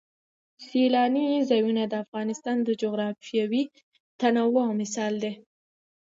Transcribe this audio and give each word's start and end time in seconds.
سیلانی 0.67 1.27
ځایونه 1.49 1.83
د 1.87 1.93
افغانستان 2.03 2.57
د 2.63 2.69
جغرافیوي 2.81 3.63
تنوع 4.19 4.67
مثال 4.79 5.13
دی. 5.23 5.33